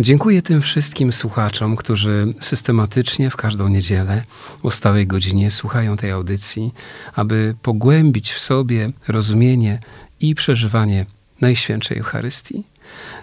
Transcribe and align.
Dziękuję 0.00 0.42
tym 0.42 0.62
wszystkim 0.62 1.12
słuchaczom, 1.12 1.76
którzy 1.76 2.26
systematycznie 2.40 3.30
w 3.30 3.36
każdą 3.36 3.68
niedzielę 3.68 4.24
o 4.62 4.70
stałej 4.70 5.06
godzinie 5.06 5.50
słuchają 5.50 5.96
tej 5.96 6.10
audycji, 6.10 6.74
aby 7.14 7.54
pogłębić 7.62 8.32
w 8.32 8.38
sobie 8.38 8.90
rozumienie 9.08 9.80
i 10.20 10.34
przeżywanie 10.34 11.06
Najświętszej 11.40 11.98
Eucharystii. 11.98 12.64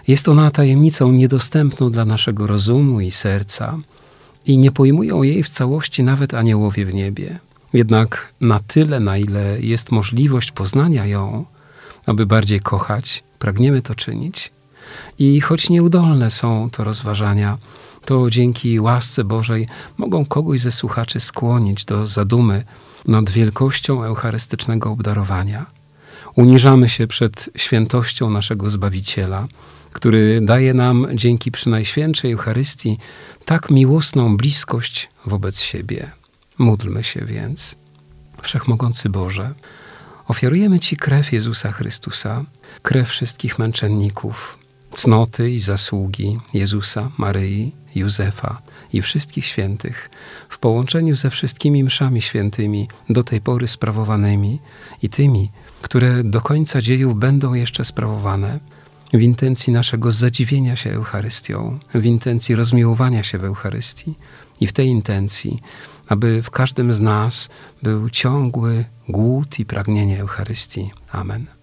Jest 0.08 0.28
ona 0.28 0.50
tajemnicą 0.50 1.12
niedostępną 1.12 1.90
dla 1.90 2.04
naszego 2.04 2.46
rozumu 2.46 3.00
i 3.00 3.10
serca 3.10 3.78
i 4.46 4.58
nie 4.58 4.72
pojmują 4.72 5.22
jej 5.22 5.42
w 5.42 5.48
całości 5.48 6.02
nawet 6.02 6.34
aniołowie 6.34 6.86
w 6.86 6.94
niebie. 6.94 7.38
Jednak 7.72 8.32
na 8.40 8.60
tyle, 8.60 9.00
na 9.00 9.18
ile 9.18 9.60
jest 9.60 9.92
możliwość 9.92 10.52
poznania 10.52 11.06
ją, 11.06 11.44
aby 12.06 12.26
bardziej 12.26 12.60
kochać, 12.60 13.24
pragniemy 13.38 13.82
to 13.82 13.94
czynić. 13.94 14.55
I 15.18 15.40
choć 15.40 15.70
nieudolne 15.70 16.30
są 16.30 16.70
to 16.72 16.84
rozważania, 16.84 17.58
to 18.04 18.30
dzięki 18.30 18.80
łasce 18.80 19.24
Bożej 19.24 19.68
mogą 19.96 20.26
kogoś 20.26 20.60
ze 20.60 20.72
słuchaczy 20.72 21.20
skłonić 21.20 21.84
do 21.84 22.06
zadumy 22.06 22.64
nad 23.06 23.30
wielkością 23.30 24.04
eucharystycznego 24.04 24.90
obdarowania. 24.90 25.66
Uniżamy 26.34 26.88
się 26.88 27.06
przed 27.06 27.50
świętością 27.56 28.30
naszego 28.30 28.70
Zbawiciela, 28.70 29.48
który 29.92 30.40
daje 30.40 30.74
nam 30.74 31.06
dzięki 31.14 31.50
przynajświętszej 31.50 32.32
Eucharystii 32.32 32.98
tak 33.44 33.70
miłosną 33.70 34.36
bliskość 34.36 35.08
wobec 35.26 35.60
siebie. 35.60 36.10
Módlmy 36.58 37.04
się 37.04 37.24
więc. 37.24 37.74
Wszechmogący 38.42 39.08
Boże, 39.08 39.54
ofiarujemy 40.28 40.80
Ci 40.80 40.96
krew 40.96 41.32
Jezusa 41.32 41.72
Chrystusa, 41.72 42.44
krew 42.82 43.08
wszystkich 43.08 43.58
męczenników, 43.58 44.58
cnoty 44.96 45.50
i 45.50 45.60
zasługi 45.60 46.38
Jezusa, 46.54 47.10
Maryi, 47.18 47.72
Józefa 47.94 48.62
i 48.92 49.02
wszystkich 49.02 49.46
świętych 49.46 50.10
w 50.48 50.58
połączeniu 50.58 51.16
ze 51.16 51.30
wszystkimi 51.30 51.84
mszami 51.84 52.22
świętymi 52.22 52.88
do 53.10 53.24
tej 53.24 53.40
pory 53.40 53.68
sprawowanymi 53.68 54.58
i 55.02 55.08
tymi, 55.08 55.50
które 55.82 56.24
do 56.24 56.40
końca 56.40 56.82
dziejów 56.82 57.18
będą 57.18 57.54
jeszcze 57.54 57.84
sprawowane, 57.84 58.60
w 59.12 59.20
intencji 59.20 59.72
naszego 59.72 60.12
zadziwienia 60.12 60.76
się 60.76 60.90
Eucharystią, 60.90 61.78
w 61.94 62.04
intencji 62.04 62.54
rozmiłowania 62.54 63.22
się 63.22 63.38
w 63.38 63.44
Eucharystii 63.44 64.14
i 64.60 64.66
w 64.66 64.72
tej 64.72 64.88
intencji, 64.88 65.62
aby 66.08 66.42
w 66.42 66.50
każdym 66.50 66.94
z 66.94 67.00
nas 67.00 67.48
był 67.82 68.10
ciągły 68.10 68.84
głód 69.08 69.58
i 69.58 69.64
pragnienie 69.64 70.20
Eucharystii. 70.20 70.90
Amen. 71.12 71.55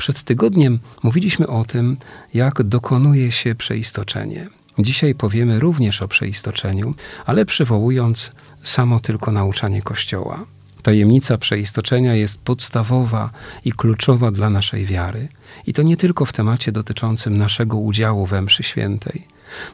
Przed 0.00 0.22
tygodniem 0.22 0.78
mówiliśmy 1.02 1.46
o 1.46 1.64
tym, 1.64 1.96
jak 2.34 2.62
dokonuje 2.62 3.32
się 3.32 3.54
przeistoczenie. 3.54 4.48
Dzisiaj 4.78 5.14
powiemy 5.14 5.60
również 5.60 6.02
o 6.02 6.08
przeistoczeniu, 6.08 6.94
ale 7.26 7.44
przywołując 7.44 8.32
samo 8.62 9.00
tylko 9.00 9.32
nauczanie 9.32 9.82
Kościoła. 9.82 10.44
Tajemnica 10.82 11.38
przeistoczenia 11.38 12.14
jest 12.14 12.40
podstawowa 12.40 13.30
i 13.64 13.72
kluczowa 13.72 14.30
dla 14.30 14.50
naszej 14.50 14.86
wiary. 14.86 15.28
I 15.66 15.72
to 15.72 15.82
nie 15.82 15.96
tylko 15.96 16.24
w 16.24 16.32
temacie 16.32 16.72
dotyczącym 16.72 17.36
naszego 17.36 17.76
udziału 17.76 18.26
we 18.26 18.42
mszy 18.42 18.62
świętej. 18.62 19.26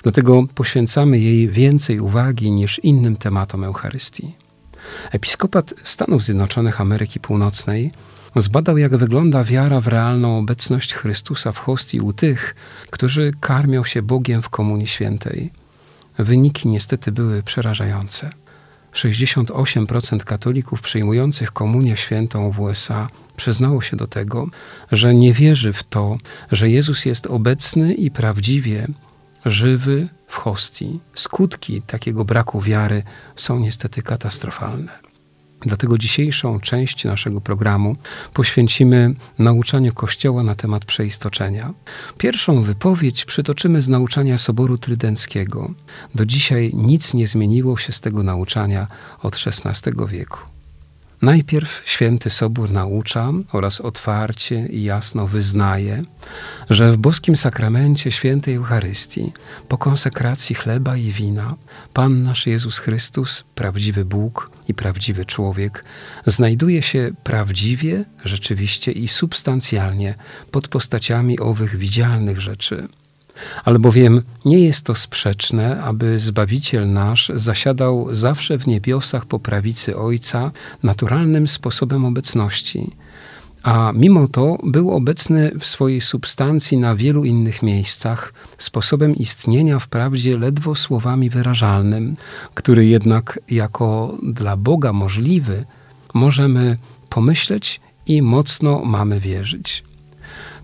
Dlatego 0.03 0.47
poświęcamy 0.55 1.19
jej 1.19 1.49
więcej 1.49 2.01
uwagi 2.01 2.51
niż 2.51 2.79
innym 2.79 3.17
tematom 3.17 3.65
Eucharystii. 3.65 4.35
Episkopat 5.13 5.75
Stanów 5.85 6.23
Zjednoczonych 6.23 6.81
Ameryki 6.81 7.21
Północnej 7.21 7.91
zbadał, 8.41 8.79
jak 8.79 8.97
wygląda 8.97 9.45
wiara 9.45 9.81
w 9.81 9.87
realną 9.87 10.39
obecność 10.39 10.95
Chrystusa 10.95 11.53
w 11.53 11.59
hostii 11.59 12.01
u 12.01 12.13
tych, 12.13 12.55
którzy 12.91 13.33
karmią 13.41 13.85
się 13.85 14.03
Bogiem 14.03 14.43
w 14.43 14.49
Komunii 14.49 14.89
Świętej. 14.89 15.51
Wyniki 16.19 16.69
niestety 16.69 17.13
były 17.13 17.43
przerażające. 17.43 18.31
68% 18.93 20.25
katolików 20.25 20.83
przyjmujących 20.83 21.53
komunię 21.53 21.97
świętą 21.97 22.51
w 22.51 22.61
USA 22.61 23.09
przyznało 23.37 23.83
się 23.83 23.97
do 23.97 24.07
tego, 24.07 24.47
że 24.93 25.15
nie 25.15 25.33
wierzy 25.33 25.73
w 25.73 25.83
to, 25.83 26.19
że 26.53 26.71
Jezus 26.71 27.05
jest 27.05 27.27
obecny 27.27 27.95
i 27.95 28.11
prawdziwie 28.11 28.89
żywy 29.47 30.09
w 30.29 30.35
hostii. 30.35 31.01
Skutki 31.15 31.83
takiego 31.83 32.25
braku 32.25 32.61
wiary 32.61 33.03
są 33.37 33.59
niestety 33.59 34.03
katastrofalne. 34.03 35.06
Dlatego 35.61 35.99
dzisiejszą 35.99 36.61
część 36.61 37.05
naszego 37.05 37.41
programu 37.41 37.97
poświęcimy 38.33 39.15
nauczaniu 39.39 39.93
Kościoła 39.95 40.43
na 40.43 40.55
temat 40.55 40.85
przeistoczenia. 40.85 41.75
Pierwszą 42.19 42.63
wypowiedź 42.63 43.25
przytoczymy 43.25 43.83
z 43.83 43.89
nauczania 43.89 44.39
Soboru 44.39 44.79
Trydenckiego. 44.79 45.71
Do 46.15 46.27
dzisiaj 46.27 46.71
nic 46.75 47.15
nie 47.15 47.29
zmieniło 47.29 47.77
się 47.77 47.93
z 47.93 48.01
tego 48.01 48.23
nauczania 48.23 48.87
od 49.23 49.37
XVI 49.47 49.93
wieku. 50.09 50.56
Najpierw 51.23 51.83
święty 51.85 52.31
Sobór 52.31 52.71
naucza 52.71 53.33
oraz 53.53 53.81
otwarcie 53.81 54.67
i 54.67 54.83
jasno 54.83 55.27
wyznaje, 55.27 56.03
że 56.71 56.93
w 56.93 56.97
boskim 56.97 57.37
sakramencie 57.37 58.13
świętej 58.13 58.55
Eucharystii, 58.55 59.33
po 59.69 59.79
konsekracji 59.79 60.55
chleba 60.55 60.97
i 60.97 61.13
wina, 61.13 61.55
Pan 61.93 62.23
nasz 62.23 62.47
Jezus 62.47 62.79
Chrystus, 62.79 63.45
prawdziwy 63.55 64.05
Bóg 64.05 64.51
i 64.69 64.75
prawdziwy 64.75 65.25
człowiek, 65.25 65.85
znajduje 66.27 66.83
się 66.83 67.11
prawdziwie, 67.25 68.05
rzeczywiście 68.25 68.93
i 68.93 69.09
substancjalnie 69.09 70.15
pod 70.51 70.69
postaciami 70.69 71.41
owych 71.41 71.77
widzialnych 71.77 72.41
rzeczy– 72.41 72.89
Albowiem 73.65 74.23
nie 74.45 74.61
jest 74.61 74.87
to 74.87 74.95
sprzeczne, 74.95 75.83
aby 75.83 76.21
Zbawiciel 76.21 76.93
nasz 76.93 77.33
zasiadał 77.35 78.15
zawsze 78.15 78.59
w 78.59 78.67
niebiosach 78.67 79.27
po 79.27 79.39
prawicy 79.39 79.97
Ojca 79.97 80.51
naturalnym 80.83 81.49
sposobem 81.49 82.05
obecności, 82.05 82.91
a 83.67 83.93
mimo 83.95 84.29
to 84.29 84.59
był 84.65 84.91
obecny 84.91 85.53
w 85.61 85.67
swojej 85.67 86.01
substancji 86.01 86.79
na 86.79 86.95
wielu 86.95 87.25
innych 87.25 87.63
miejscach, 87.63 88.33
sposobem 88.59 89.17
istnienia 89.17 89.79
wprawdzie 89.79 90.39
ledwo 90.39 90.75
słowami 90.75 91.31
wyrażalnym, 91.31 92.17
który 92.55 92.87
jednak 92.87 93.39
jako 93.51 94.17
dla 94.23 94.57
Boga 94.57 94.93
możliwy 94.93 95.65
możemy 96.15 96.79
pomyśleć 97.09 97.81
i 98.07 98.23
mocno 98.23 98.85
mamy 98.85 99.21
wierzyć. 99.21 99.86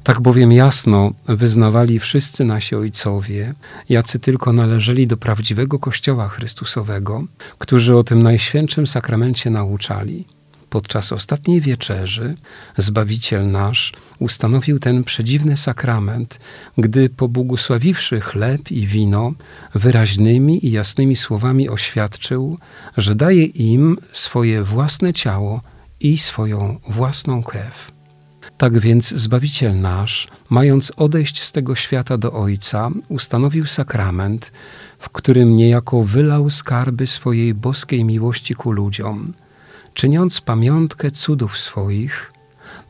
Tak 0.04 0.20
bowiem 0.20 0.52
jasno 0.52 1.12
wyznawali 1.28 1.98
wszyscy 1.98 2.44
nasi 2.44 2.76
ojcowie, 2.76 3.54
jacy 3.88 4.18
tylko 4.18 4.52
należeli 4.52 5.06
do 5.06 5.16
prawdziwego 5.16 5.78
Kościoła 5.78 6.28
Chrystusowego, 6.28 7.24
którzy 7.58 7.96
o 7.96 8.04
tym 8.04 8.22
najświętszym 8.22 8.86
sakramencie 8.86 9.50
nauczali. 9.50 10.24
Podczas 10.70 11.12
ostatniej 11.12 11.60
wieczerzy 11.60 12.34
Zbawiciel 12.78 13.50
nasz 13.50 13.92
ustanowił 14.18 14.78
ten 14.78 15.04
przedziwny 15.04 15.56
sakrament, 15.56 16.38
gdy 16.78 17.08
pobłogosławiwszy 17.08 18.20
chleb 18.20 18.70
i 18.70 18.86
wino, 18.86 19.32
wyraźnymi 19.74 20.66
i 20.66 20.70
jasnymi 20.72 21.16
słowami 21.16 21.68
oświadczył, 21.68 22.58
że 22.96 23.14
daje 23.14 23.44
im 23.44 23.98
swoje 24.12 24.62
własne 24.62 25.12
ciało 25.12 25.60
i 26.00 26.18
swoją 26.18 26.78
własną 26.88 27.42
krew. 27.42 27.92
Tak 28.62 28.78
więc 28.78 29.08
Zbawiciel 29.08 29.80
nasz, 29.80 30.28
mając 30.50 30.92
odejść 30.96 31.42
z 31.42 31.52
tego 31.52 31.74
świata 31.74 32.18
do 32.18 32.32
Ojca, 32.32 32.90
ustanowił 33.08 33.66
sakrament, 33.66 34.52
w 34.98 35.08
którym 35.08 35.56
niejako 35.56 36.02
wylał 36.02 36.50
skarby 36.50 37.06
swojej 37.06 37.54
boskiej 37.54 38.04
miłości 38.04 38.54
ku 38.54 38.72
ludziom. 38.72 39.32
Czyniąc 39.94 40.40
pamiątkę 40.40 41.10
cudów 41.10 41.58
swoich, 41.58 42.32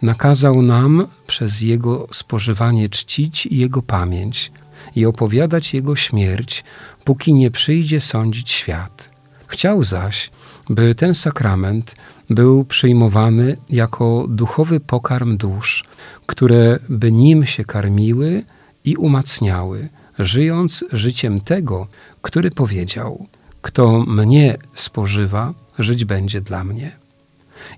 nakazał 0.02 0.62
nam 0.62 1.06
przez 1.26 1.60
Jego 1.60 2.08
spożywanie 2.12 2.88
czcić 2.88 3.46
Jego 3.46 3.82
pamięć 3.82 4.52
i 4.96 5.06
opowiadać 5.06 5.74
Jego 5.74 5.96
śmierć, 5.96 6.64
póki 7.04 7.32
nie 7.32 7.50
przyjdzie 7.50 8.00
sądzić 8.00 8.50
świat. 8.50 9.11
Chciał 9.52 9.84
zaś, 9.84 10.30
by 10.70 10.94
ten 10.94 11.14
sakrament 11.14 11.94
był 12.30 12.64
przyjmowany 12.64 13.56
jako 13.70 14.26
duchowy 14.28 14.80
pokarm 14.80 15.36
dusz, 15.36 15.84
które 16.26 16.78
by 16.88 17.12
nim 17.12 17.46
się 17.46 17.64
karmiły 17.64 18.44
i 18.84 18.96
umacniały, 18.96 19.88
żyjąc 20.18 20.84
życiem 20.92 21.40
tego, 21.40 21.86
który 22.22 22.50
powiedział: 22.50 23.26
Kto 23.62 23.98
mnie 23.98 24.58
spożywa, 24.74 25.54
żyć 25.78 26.04
będzie 26.04 26.40
dla 26.40 26.64
mnie. 26.64 26.92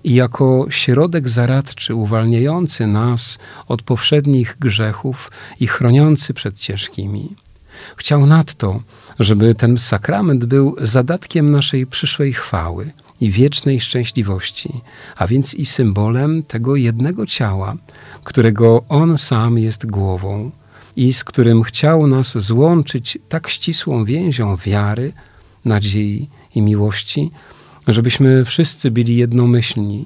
I 0.03 0.15
jako 0.15 0.65
środek 0.69 1.29
zaradczy 1.29 1.95
uwalniający 1.95 2.87
nas 2.87 3.39
od 3.67 3.81
powszednich 3.81 4.57
grzechów 4.59 5.31
i 5.59 5.67
chroniący 5.67 6.33
przed 6.33 6.59
ciężkimi. 6.59 7.35
Chciał 7.97 8.25
nadto, 8.25 8.79
żeby 9.19 9.55
ten 9.55 9.77
sakrament 9.77 10.45
był 10.45 10.75
zadatkiem 10.81 11.51
naszej 11.51 11.87
przyszłej 11.87 12.33
chwały 12.33 12.91
i 13.21 13.31
wiecznej 13.31 13.81
szczęśliwości, 13.81 14.81
a 15.17 15.27
więc 15.27 15.53
i 15.53 15.65
symbolem 15.65 16.43
tego 16.43 16.75
jednego 16.75 17.25
ciała, 17.25 17.75
którego 18.23 18.83
On 18.89 19.17
sam 19.17 19.57
jest 19.57 19.85
głową 19.85 20.51
i 20.95 21.13
z 21.13 21.23
którym 21.23 21.63
chciał 21.63 22.07
nas 22.07 22.37
złączyć 22.37 23.17
tak 23.29 23.49
ścisłą 23.49 24.05
więzią 24.05 24.55
wiary, 24.55 25.13
nadziei 25.65 26.29
i 26.55 26.61
miłości, 26.61 27.31
żebyśmy 27.87 28.45
wszyscy 28.45 28.91
byli 28.91 29.17
jednomyślni 29.17 30.05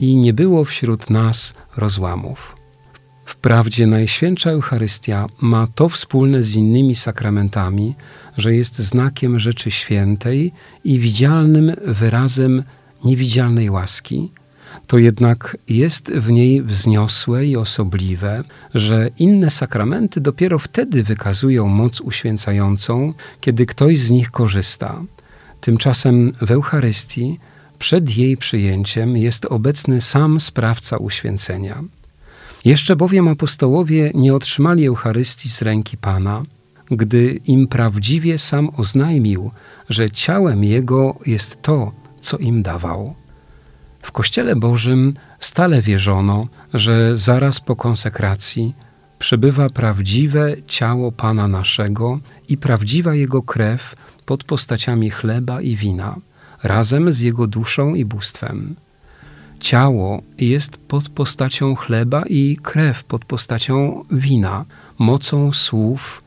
i 0.00 0.16
nie 0.16 0.32
było 0.32 0.64
wśród 0.64 1.10
nas 1.10 1.54
rozłamów. 1.76 2.53
Wprawdzie 3.34 3.86
Najświętsza 3.86 4.50
Eucharystia 4.50 5.26
ma 5.40 5.66
to 5.74 5.88
wspólne 5.88 6.42
z 6.42 6.54
innymi 6.54 6.94
sakramentami, 6.94 7.94
że 8.38 8.54
jest 8.54 8.78
znakiem 8.78 9.38
rzeczy 9.38 9.70
świętej 9.70 10.52
i 10.84 10.98
widzialnym 10.98 11.72
wyrazem 11.84 12.62
niewidzialnej 13.04 13.70
łaski, 13.70 14.30
to 14.86 14.98
jednak 14.98 15.56
jest 15.68 16.10
w 16.10 16.30
niej 16.30 16.62
wzniosłe 16.62 17.46
i 17.46 17.56
osobliwe, 17.56 18.44
że 18.74 19.10
inne 19.18 19.50
sakramenty 19.50 20.20
dopiero 20.20 20.58
wtedy 20.58 21.02
wykazują 21.02 21.68
moc 21.68 22.00
uświęcającą, 22.00 23.14
kiedy 23.40 23.66
ktoś 23.66 23.98
z 23.98 24.10
nich 24.10 24.30
korzysta. 24.30 25.02
Tymczasem 25.60 26.32
w 26.40 26.50
Eucharystii 26.50 27.38
przed 27.78 28.16
jej 28.16 28.36
przyjęciem 28.36 29.16
jest 29.16 29.44
obecny 29.44 30.00
sam 30.00 30.40
sprawca 30.40 30.96
uświęcenia. 30.96 31.84
Jeszcze 32.64 32.96
bowiem 32.96 33.28
apostołowie 33.28 34.10
nie 34.14 34.34
otrzymali 34.34 34.86
Eucharystii 34.86 35.48
z 35.48 35.62
ręki 35.62 35.96
Pana, 35.96 36.42
gdy 36.90 37.40
im 37.46 37.68
prawdziwie 37.68 38.38
sam 38.38 38.70
oznajmił, 38.76 39.50
że 39.90 40.10
ciałem 40.10 40.64
Jego 40.64 41.18
jest 41.26 41.62
to, 41.62 41.92
co 42.20 42.38
im 42.38 42.62
dawał. 42.62 43.14
W 44.02 44.12
Kościele 44.12 44.56
Bożym 44.56 45.14
stale 45.40 45.82
wierzono, 45.82 46.48
że 46.74 47.16
zaraz 47.16 47.60
po 47.60 47.76
konsekracji 47.76 48.74
przybywa 49.18 49.70
prawdziwe 49.70 50.56
ciało 50.66 51.12
Pana 51.12 51.48
naszego 51.48 52.18
i 52.48 52.56
prawdziwa 52.56 53.14
Jego 53.14 53.42
krew 53.42 53.96
pod 54.26 54.44
postaciami 54.44 55.10
chleba 55.10 55.60
i 55.60 55.76
wina, 55.76 56.16
razem 56.62 57.12
z 57.12 57.20
Jego 57.20 57.46
duszą 57.46 57.94
i 57.94 58.04
bóstwem. 58.04 58.74
Ciało 59.64 60.22
jest 60.38 60.76
pod 60.76 61.08
postacią 61.08 61.74
chleba 61.74 62.22
i 62.26 62.58
krew 62.62 63.04
pod 63.04 63.24
postacią 63.24 64.04
wina, 64.10 64.64
mocą 64.98 65.52
słów, 65.52 66.22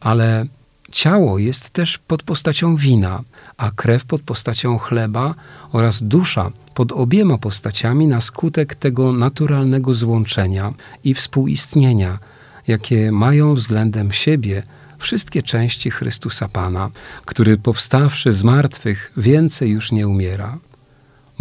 ale 0.00 0.46
ciało 0.92 1.38
jest 1.38 1.70
też 1.70 1.98
pod 1.98 2.22
postacią 2.22 2.76
wina, 2.76 3.22
a 3.56 3.70
krew 3.70 4.04
pod 4.04 4.22
postacią 4.22 4.78
chleba 4.78 5.34
oraz 5.72 6.02
dusza 6.02 6.50
pod 6.74 6.92
obiema 6.92 7.38
postaciami 7.38 8.06
na 8.06 8.20
skutek 8.20 8.74
tego 8.74 9.12
naturalnego 9.12 9.94
złączenia 9.94 10.72
i 11.04 11.14
współistnienia, 11.14 12.18
jakie 12.66 13.12
mają 13.12 13.54
względem 13.54 14.12
siebie 14.12 14.62
wszystkie 14.98 15.42
części 15.42 15.90
Chrystusa 15.90 16.48
Pana, 16.48 16.90
który 17.24 17.56
powstawszy 17.56 18.32
z 18.32 18.42
martwych 18.42 19.12
więcej 19.16 19.70
już 19.70 19.92
nie 19.92 20.08
umiera. 20.08 20.58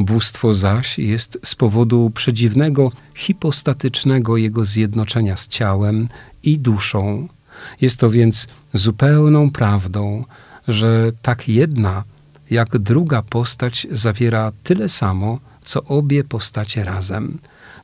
Bóstwo 0.06 0.53
zaś 0.53 1.00
jest 1.00 1.38
z 1.45 1.56
powodu 1.56 2.09
przedziwnego, 2.09 2.92
hipostatycznego 3.15 4.38
jego 4.38 4.65
zjednoczenia 4.65 5.38
z 5.38 5.48
ciałem 5.48 6.07
i 6.44 6.59
duszą. 6.59 7.27
Jest 7.81 8.00
to 8.00 8.09
więc 8.09 8.48
zupełną 8.74 9.51
prawdą, 9.51 10.25
że 10.68 11.12
tak 11.21 11.50
jedna 11.50 12.03
jak 12.50 12.77
druga 12.77 13.21
postać 13.21 13.88
zawiera 13.92 14.51
tyle 14.63 14.89
samo, 14.89 15.39
co 15.63 15.83
obie 15.83 16.24
postacie 16.24 16.83
razem. 16.83 17.38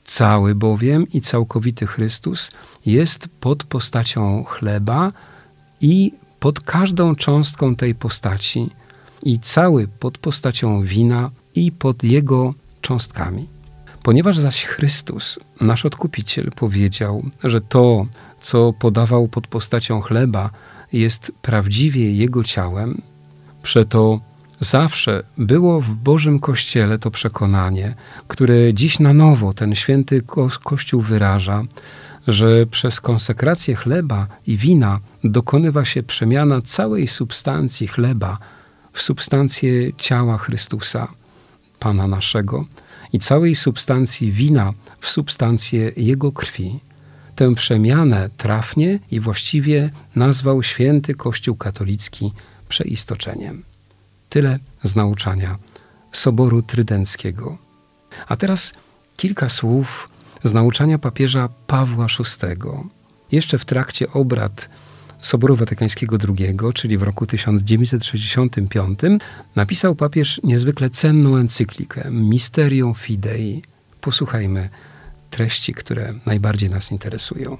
Cały 0.04 0.56
bowiem 0.56 1.08
i 1.14 1.22
całkowity 1.22 1.88
Chrystus 1.88 2.52
jest 2.86 3.30
pod 3.40 3.64
postacią 3.64 4.44
chleba 4.44 5.12
i 5.82 6.12
pod 6.40 6.60
każdą 6.60 7.16
cząstką 7.16 7.76
tej 7.76 7.96
postaci, 7.96 8.70
i 9.24 9.40
cały 9.40 9.88
pod 9.88 10.18
postacią 10.18 10.82
wina 10.82 11.32
i 11.58 11.72
pod 11.72 12.04
jego 12.04 12.54
cząstkami. 12.82 13.48
Ponieważ 14.04 14.38
zaś 14.38 14.66
Chrystus, 14.66 15.40
nasz 15.62 15.86
Odkupiciel, 15.86 16.52
powiedział, 16.56 17.24
że 17.44 17.62
to, 17.62 18.06
co 18.42 18.74
podawał 18.74 19.28
pod 19.28 19.48
postacią 19.48 20.02
chleba, 20.02 20.50
jest 20.94 21.32
prawdziwie 21.42 22.14
Jego 22.14 22.44
ciałem, 22.44 23.02
przeto 23.64 24.20
zawsze 24.60 25.24
było 25.38 25.82
w 25.82 25.90
Bożym 25.90 26.40
Kościele 26.40 27.00
to 27.00 27.12
przekonanie, 27.12 27.96
które 28.28 28.74
dziś 28.74 29.00
na 29.00 29.14
nowo 29.14 29.54
ten 29.54 29.76
święty 29.76 30.22
Kościół 30.64 31.02
wyraża, 31.02 31.64
że 32.28 32.66
przez 32.66 33.02
konsekrację 33.02 33.76
chleba 33.76 34.28
i 34.48 34.58
wina 34.58 35.00
dokonywa 35.24 35.86
się 35.86 36.04
przemiana 36.04 36.62
całej 36.62 37.08
substancji 37.08 37.88
chleba 37.88 38.38
w 38.94 39.02
substancję 39.02 39.94
ciała 39.94 40.38
Chrystusa, 40.38 41.08
Pana 41.80 42.08
naszego, 42.08 42.66
i 43.14 43.20
całej 43.20 43.56
substancji 43.56 44.32
wina 44.32 44.74
w 45.00 45.08
substancję 45.08 45.92
Jego 45.98 46.32
krwi. 46.32 46.80
Tę 47.36 47.56
przemianę 47.56 48.30
trafnie 48.38 49.00
i 49.12 49.20
właściwie 49.20 49.90
nazwał 50.16 50.64
święty 50.64 51.16
Kościół 51.16 51.56
katolicki 51.56 52.34
przeistoczeniem. 52.70 53.64
Tyle 54.30 54.60
z 54.84 54.96
nauczania 54.96 55.58
Soboru 56.12 56.62
Trydenckiego. 56.62 57.58
A 58.28 58.36
teraz 58.36 58.74
kilka 59.18 59.50
słów 59.50 60.10
z 60.44 60.54
nauczania 60.54 61.00
papieża 61.00 61.50
Pawła 61.68 62.08
VI. 62.20 62.60
Jeszcze 63.32 63.60
w 63.60 63.66
trakcie 63.66 64.12
obrad 64.12 64.70
Soboru 65.22 65.56
Watykańskiego 65.56 66.18
II, 66.28 66.58
czyli 66.74 66.98
w 66.98 67.04
roku 67.04 67.26
1965, 67.26 69.00
napisał 69.56 69.96
papież 69.96 70.42
niezwykle 70.44 70.90
cenną 70.90 71.36
encyklikę 71.38 72.12
Mysterium 72.12 72.94
Fidei. 72.94 73.62
Posłuchajmy 74.02 74.70
treści, 75.30 75.74
które 75.74 76.14
najbardziej 76.26 76.70
nas 76.70 76.92
interesują. 76.92 77.58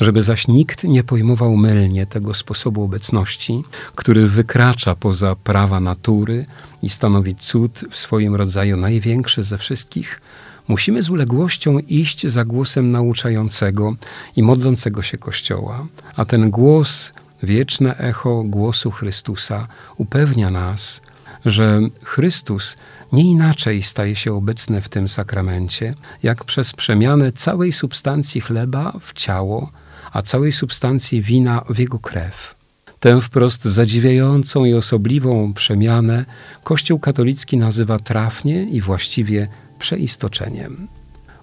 Żeby 0.00 0.22
zaś 0.22 0.48
nikt 0.48 0.84
nie 0.84 1.04
pojmował 1.04 1.56
mylnie 1.56 2.06
tego 2.06 2.34
sposobu 2.34 2.82
obecności, 2.82 3.62
który 3.94 4.28
wykracza 4.28 4.94
poza 4.94 5.36
prawa 5.36 5.80
natury 5.80 6.46
i 6.82 6.88
stanowi 6.88 7.34
cud 7.34 7.84
w 7.90 7.96
swoim 7.96 8.34
rodzaju 8.34 8.76
największy 8.76 9.44
ze 9.44 9.58
wszystkich, 9.58 10.20
Musimy 10.68 11.02
z 11.02 11.10
uległością 11.10 11.78
iść 11.78 12.26
za 12.26 12.44
głosem 12.44 12.90
nauczającego 12.90 13.96
i 14.36 14.42
modlącego 14.42 15.02
się 15.02 15.18
Kościoła, 15.18 15.86
a 16.16 16.24
ten 16.24 16.50
głos, 16.50 17.12
wieczne 17.42 17.96
echo 17.96 18.42
głosu 18.46 18.90
Chrystusa, 18.90 19.68
upewnia 19.96 20.50
nas, 20.50 21.00
że 21.44 21.80
Chrystus 22.04 22.76
nie 23.12 23.22
inaczej 23.22 23.82
staje 23.82 24.16
się 24.16 24.34
obecny 24.34 24.80
w 24.80 24.88
tym 24.88 25.08
sakramencie, 25.08 25.94
jak 26.22 26.44
przez 26.44 26.72
przemianę 26.72 27.32
całej 27.32 27.72
substancji 27.72 28.40
chleba 28.40 28.92
w 29.00 29.12
ciało, 29.12 29.70
a 30.12 30.22
całej 30.22 30.52
substancji 30.52 31.22
wina 31.22 31.64
w 31.68 31.78
jego 31.78 31.98
krew. 31.98 32.54
Tę 33.00 33.20
wprost 33.20 33.64
zadziwiającą 33.64 34.64
i 34.64 34.74
osobliwą 34.74 35.54
przemianę 35.54 36.24
Kościół 36.64 36.98
katolicki 36.98 37.56
nazywa 37.56 37.98
trafnie 37.98 38.64
i 38.64 38.80
właściwie 38.80 39.48
przeistoczeniem. 39.80 40.88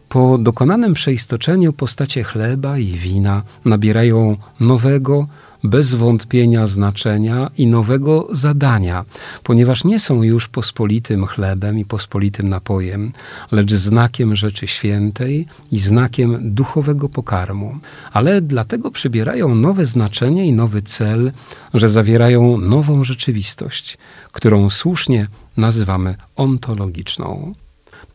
Po 0.10 0.38
dokonanym 0.38 0.94
przeistoczeniu 0.94 1.74
postacie 1.74 2.24
chleba 2.24 2.78
i 2.78 2.92
wina 2.92 3.44
nabierają 3.66 4.38
nowego, 4.60 5.28
bez 5.64 5.94
wątpienia 5.94 6.68
znaczenia 6.68 7.52
i 7.58 7.68
nowego 7.68 8.28
zadania, 8.32 9.06
ponieważ 9.44 9.84
nie 9.84 10.00
są 10.00 10.24
już 10.24 10.48
pospolitym 10.48 11.26
chlebem 11.26 11.80
i 11.80 11.86
pospolitym 11.86 12.50
napojem, 12.50 13.12
lecz 13.52 13.74
znakiem 13.74 14.36
rzeczy 14.36 14.68
świętej 14.68 15.48
i 15.72 15.80
znakiem 15.80 16.38
duchowego 16.42 17.10
pokarmu, 17.10 17.78
ale 18.14 18.42
dlatego 18.42 18.92
przybierają 18.92 19.56
nowe 19.56 19.86
znaczenie 19.86 20.46
i 20.46 20.54
nowy 20.54 20.82
cel, 20.82 21.32
że 21.74 21.90
zawierają 21.90 22.58
nową 22.58 23.04
rzeczywistość, 23.04 23.98
którą 24.32 24.70
słusznie 24.70 25.28
nazywamy 25.58 26.16
ontologiczną. 26.36 27.54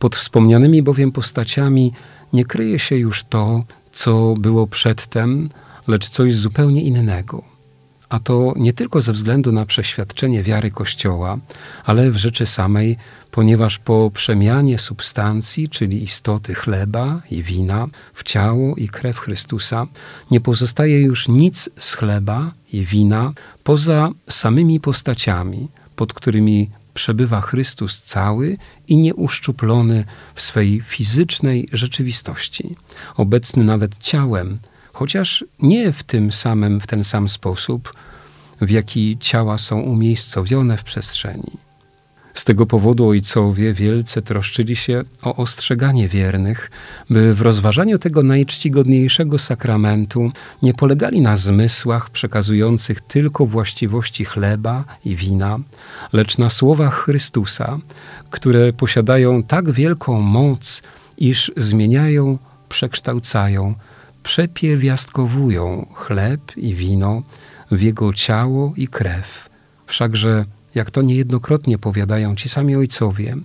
Pod 0.03 0.15
wspomnianymi 0.15 0.83
bowiem 0.83 1.11
postaciami 1.11 1.93
nie 2.33 2.45
kryje 2.45 2.79
się 2.79 2.95
już 2.95 3.23
to, 3.23 3.63
co 3.93 4.33
było 4.37 4.67
przedtem, 4.67 5.49
lecz 5.87 6.09
coś 6.09 6.35
zupełnie 6.35 6.81
innego. 6.81 7.43
A 8.09 8.19
to 8.19 8.53
nie 8.55 8.73
tylko 8.73 9.01
ze 9.01 9.13
względu 9.13 9.51
na 9.51 9.65
przeświadczenie 9.65 10.43
wiary 10.43 10.71
Kościoła, 10.71 11.37
ale 11.85 12.11
w 12.11 12.17
rzeczy 12.17 12.45
samej, 12.45 12.97
ponieważ 13.31 13.79
po 13.79 14.11
przemianie 14.13 14.79
substancji, 14.79 15.69
czyli 15.69 16.03
istoty 16.03 16.53
chleba 16.53 17.21
i 17.31 17.43
wina, 17.43 17.87
w 18.13 18.23
ciało 18.23 18.75
i 18.75 18.87
krew 18.87 19.19
Chrystusa, 19.19 19.87
nie 20.31 20.41
pozostaje 20.41 21.01
już 21.01 21.27
nic 21.27 21.69
z 21.79 21.93
chleba 21.93 22.51
i 22.73 22.85
wina 22.85 23.31
poza 23.63 24.09
samymi 24.29 24.79
postaciami, 24.79 25.67
pod 25.95 26.13
którymi 26.13 26.69
przebywa 26.93 27.41
Chrystus 27.41 28.01
cały 28.01 28.57
i 28.87 28.97
nieuszczuplony 28.97 30.05
w 30.35 30.41
swej 30.41 30.81
fizycznej 30.81 31.69
rzeczywistości, 31.71 32.75
obecny 33.15 33.63
nawet 33.63 33.97
ciałem, 33.97 34.59
chociaż 34.93 35.45
nie 35.59 35.93
w 35.93 36.03
tym 36.03 36.31
samym, 36.31 36.81
w 36.81 36.87
ten 36.87 37.03
sam 37.03 37.29
sposób, 37.29 37.93
w 38.61 38.69
jaki 38.69 39.17
ciała 39.19 39.57
są 39.57 39.79
umiejscowione 39.79 40.77
w 40.77 40.83
przestrzeni. 40.83 41.62
Z 42.33 42.45
tego 42.45 42.65
powodu 42.65 43.07
ojcowie 43.07 43.73
wielce 43.73 44.21
troszczyli 44.21 44.75
się 44.75 45.03
o 45.21 45.35
ostrzeganie 45.35 46.07
wiernych, 46.07 46.71
by 47.09 47.33
w 47.33 47.41
rozważaniu 47.41 47.99
tego 47.99 48.23
najczcigodniejszego 48.23 49.39
sakramentu 49.39 50.31
nie 50.61 50.73
polegali 50.73 51.21
na 51.21 51.37
zmysłach 51.37 52.09
przekazujących 52.09 53.01
tylko 53.01 53.45
właściwości 53.45 54.25
chleba 54.25 54.83
i 55.05 55.15
wina, 55.15 55.59
lecz 56.13 56.37
na 56.37 56.49
słowach 56.49 57.03
Chrystusa, 57.03 57.77
które 58.29 58.73
posiadają 58.73 59.43
tak 59.43 59.71
wielką 59.71 60.21
moc, 60.21 60.81
iż 61.17 61.51
zmieniają, 61.57 62.37
przekształcają, 62.69 63.75
przepierwiastkowują 64.23 65.85
chleb 65.93 66.41
i 66.57 66.75
wino 66.75 67.21
w 67.71 67.81
jego 67.81 68.13
ciało 68.13 68.73
i 68.77 68.87
krew. 68.87 69.49
Wszakże 69.87 70.45
jak 70.75 70.91
to 70.91 71.01
niejednokrotnie 71.01 71.77
powiadają 71.77 72.35
ci 72.35 72.49
sami 72.49 72.75
ojcowie, 72.75 73.35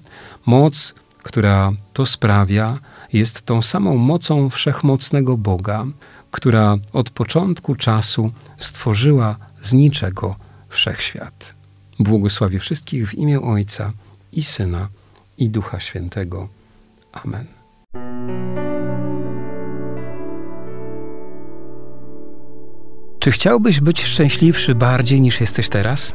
moc, 0.47 0.95
która 1.23 1.73
to 1.93 2.07
sprawia, 2.07 2.79
jest 3.13 3.43
tą 3.43 3.63
samą 3.63 3.97
mocą 3.97 4.51
wszechmocnego 4.51 5.37
Boga, 5.37 5.87
która 6.31 6.77
od 6.93 7.11
początku 7.11 7.75
czasu 7.75 8.33
stworzyła 8.59 9.37
z 9.63 9.73
niczego 9.73 10.37
wszechświat. 10.69 11.55
Błogosławię 11.99 12.59
wszystkich 12.59 13.11
w 13.11 13.15
imię 13.15 13.41
Ojca 13.41 13.93
i 14.33 14.45
Syna 14.45 14.89
i 15.39 15.51
Ducha 15.51 15.81
Świętego. 15.81 16.49
Amen. 17.13 17.47
Czy 23.19 23.31
chciałbyś 23.31 23.81
być 23.81 24.05
szczęśliwszy 24.05 24.75
bardziej 24.75 25.21
niż 25.21 25.41
jesteś 25.41 25.69
teraz? 25.69 26.15